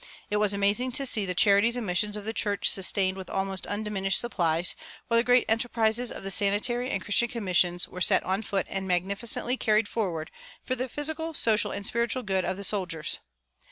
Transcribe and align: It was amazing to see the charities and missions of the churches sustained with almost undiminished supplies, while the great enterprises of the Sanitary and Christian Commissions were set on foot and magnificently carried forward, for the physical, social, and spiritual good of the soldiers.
It 0.31 0.37
was 0.37 0.51
amazing 0.51 0.93
to 0.93 1.05
see 1.05 1.27
the 1.27 1.35
charities 1.35 1.77
and 1.77 1.85
missions 1.85 2.17
of 2.17 2.25
the 2.25 2.33
churches 2.33 2.73
sustained 2.73 3.15
with 3.17 3.29
almost 3.29 3.67
undiminished 3.67 4.19
supplies, 4.19 4.73
while 5.07 5.19
the 5.19 5.23
great 5.23 5.45
enterprises 5.47 6.11
of 6.11 6.23
the 6.23 6.31
Sanitary 6.31 6.89
and 6.89 7.03
Christian 7.03 7.27
Commissions 7.27 7.87
were 7.87 8.01
set 8.01 8.23
on 8.23 8.41
foot 8.41 8.65
and 8.67 8.87
magnificently 8.87 9.57
carried 9.57 9.87
forward, 9.87 10.31
for 10.63 10.73
the 10.75 10.89
physical, 10.89 11.35
social, 11.35 11.69
and 11.71 11.85
spiritual 11.85 12.23
good 12.23 12.43
of 12.45 12.57
the 12.57 12.63
soldiers. 12.63 13.19